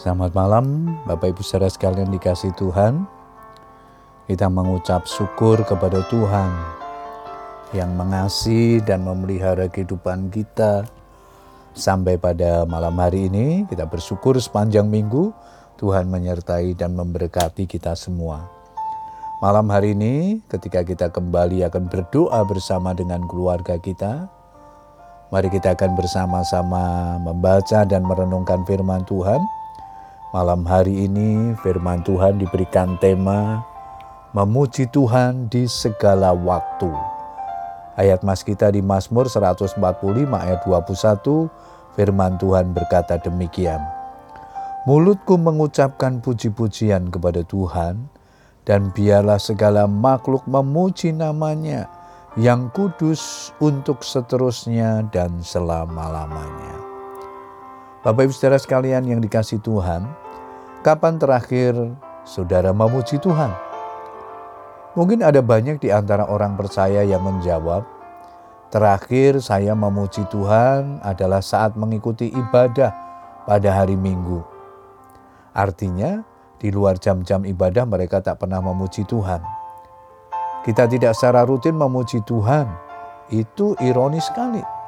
[0.00, 3.04] Selamat malam, Bapak Ibu saudara sekalian dikasih Tuhan.
[4.24, 6.48] Kita mengucap syukur kepada Tuhan
[7.76, 10.88] yang mengasihi dan memelihara kehidupan kita
[11.76, 13.68] sampai pada malam hari ini.
[13.68, 15.36] Kita bersyukur sepanjang minggu
[15.76, 18.48] Tuhan menyertai dan memberkati kita semua.
[19.44, 24.32] Malam hari ini, ketika kita kembali akan berdoa bersama dengan keluarga kita,
[25.28, 29.59] mari kita akan bersama-sama membaca dan merenungkan firman Tuhan.
[30.30, 33.66] Malam hari ini, firman Tuhan diberikan tema
[34.30, 36.86] "Memuji Tuhan di segala waktu".
[37.98, 39.82] Ayat mas kita di Mazmur 145
[40.38, 41.50] ayat 21,
[41.98, 43.82] firman Tuhan berkata demikian.
[44.86, 48.06] Mulutku mengucapkan puji-pujian kepada Tuhan,
[48.62, 51.90] dan biarlah segala makhluk memuji namanya
[52.38, 56.79] yang kudus untuk seterusnya dan selama-lamanya.
[58.00, 60.08] Bapak ibu saudara sekalian yang dikasih Tuhan,
[60.80, 61.76] kapan terakhir
[62.24, 63.52] saudara memuji Tuhan?
[64.96, 67.84] Mungkin ada banyak di antara orang percaya yang menjawab,
[68.72, 72.88] terakhir saya memuji Tuhan adalah saat mengikuti ibadah
[73.44, 74.40] pada hari Minggu.
[75.52, 76.24] Artinya,
[76.56, 79.44] di luar jam-jam ibadah mereka tak pernah memuji Tuhan.
[80.64, 82.64] Kita tidak secara rutin memuji Tuhan.
[83.28, 84.79] Itu ironis sekali.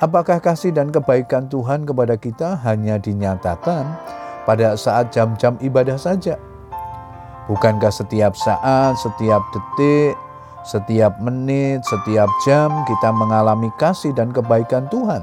[0.00, 3.84] Apakah kasih dan kebaikan Tuhan kepada kita hanya dinyatakan
[4.48, 6.40] pada saat jam-jam ibadah saja?
[7.44, 10.16] Bukankah setiap saat, setiap detik,
[10.64, 15.20] setiap menit, setiap jam kita mengalami kasih dan kebaikan Tuhan?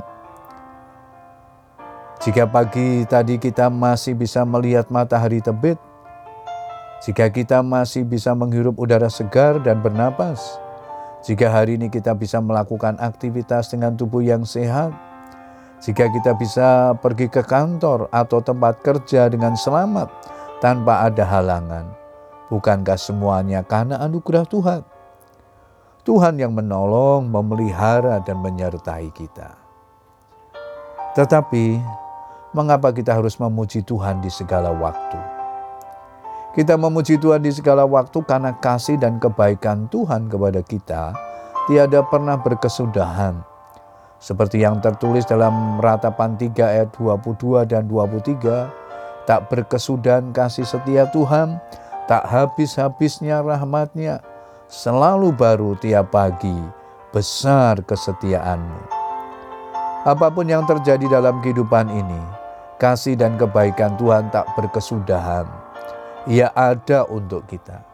[2.21, 5.81] Jika pagi tadi kita masih bisa melihat matahari terbit,
[7.01, 10.61] jika kita masih bisa menghirup udara segar dan bernapas,
[11.27, 14.95] jika hari ini kita bisa melakukan aktivitas dengan tubuh yang sehat,
[15.83, 20.07] jika kita bisa pergi ke kantor atau tempat kerja dengan selamat
[20.63, 21.91] tanpa ada halangan,
[22.47, 24.81] bukankah semuanya karena anugerah Tuhan?
[26.07, 29.59] Tuhan yang menolong, memelihara, dan menyertai kita.
[31.11, 31.83] Tetapi
[32.55, 35.36] mengapa kita harus memuji Tuhan di segala waktu?
[36.57, 41.13] Kita memuji Tuhan di segala waktu karena kasih dan kebaikan Tuhan kepada kita
[41.69, 43.45] tiada pernah berkesudahan.
[44.17, 48.73] Seperti yang tertulis dalam ratapan 3 ayat 22 dan 23,
[49.29, 51.61] tak berkesudahan kasih setia Tuhan,
[52.09, 54.25] tak habis-habisnya rahmatnya,
[54.65, 56.57] selalu baru tiap pagi,
[57.13, 58.81] besar kesetiaanmu.
[60.09, 62.21] Apa pun yang terjadi dalam kehidupan ini,
[62.81, 65.45] kasih dan kebaikan Tuhan tak berkesudahan.
[66.27, 67.87] Ia ada untuk kita.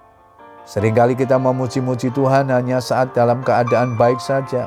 [0.66, 4.66] Seringkali kita memuji-muji Tuhan hanya saat dalam keadaan baik saja.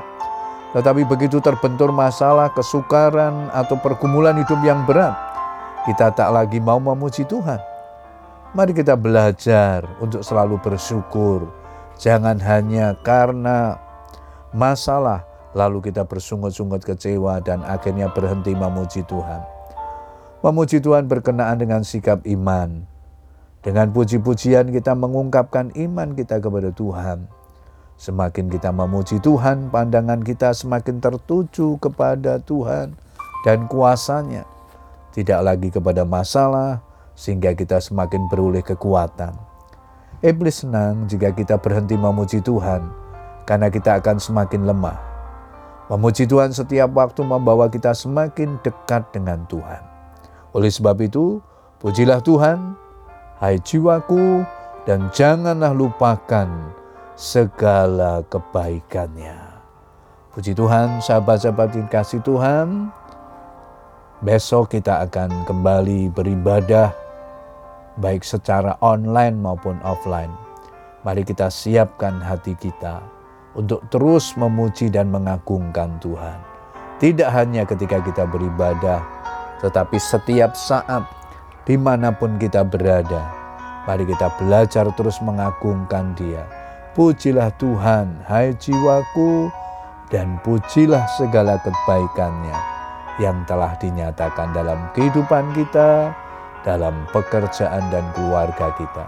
[0.71, 5.19] Tetapi begitu terbentur masalah, kesukaran, atau pergumulan hidup yang berat,
[5.83, 7.59] kita tak lagi mau memuji Tuhan.
[8.55, 11.51] Mari kita belajar untuk selalu bersyukur.
[11.99, 13.81] Jangan hanya karena
[14.55, 15.27] masalah,
[15.59, 19.43] lalu kita bersungut-sungut kecewa dan akhirnya berhenti memuji Tuhan.
[20.45, 22.96] Memuji Tuhan berkenaan dengan sikap iman.
[23.67, 27.27] Dengan puji-pujian kita mengungkapkan iman kita kepada Tuhan.
[27.99, 32.95] Semakin kita memuji Tuhan, pandangan kita semakin tertuju kepada Tuhan
[33.43, 34.47] dan kuasanya.
[35.11, 36.79] Tidak lagi kepada masalah,
[37.19, 39.35] sehingga kita semakin beroleh kekuatan.
[40.23, 42.87] Iblis senang jika kita berhenti memuji Tuhan,
[43.51, 44.95] karena kita akan semakin lemah.
[45.91, 49.83] Memuji Tuhan setiap waktu membawa kita semakin dekat dengan Tuhan.
[50.55, 51.43] Oleh sebab itu,
[51.83, 52.86] pujilah Tuhan,
[53.37, 54.45] hai jiwaku,
[54.89, 56.49] dan janganlah lupakan
[57.19, 59.37] segala kebaikannya.
[60.33, 62.93] Puji Tuhan, sahabat-sahabat yang kasih Tuhan.
[64.21, 66.93] Besok kita akan kembali beribadah
[68.01, 70.33] baik secara online maupun offline.
[71.05, 73.01] Mari kita siapkan hati kita
[73.57, 76.37] untuk terus memuji dan mengagungkan Tuhan.
[76.97, 79.05] Tidak hanya ketika kita beribadah,
[79.61, 81.05] tetapi setiap saat
[81.67, 83.27] di mana pun kita berada.
[83.85, 86.47] Mari kita belajar terus mengagungkan dia.
[86.95, 89.51] Pujilah Tuhan, hai jiwaku,
[90.09, 92.57] dan pujilah segala kebaikannya
[93.19, 96.15] yang telah dinyatakan dalam kehidupan kita,
[96.63, 99.07] dalam pekerjaan dan keluarga kita.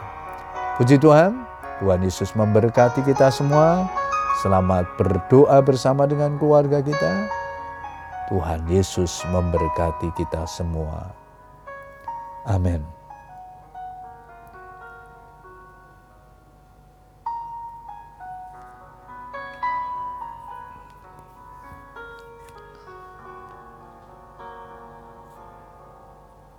[0.78, 1.43] Puji Tuhan,
[1.82, 3.87] Tuhan Yesus memberkati kita semua.
[4.43, 7.26] Selamat berdoa bersama dengan keluarga kita.
[8.31, 11.27] Tuhan Yesus memberkati kita semua.
[12.48, 12.97] Amin.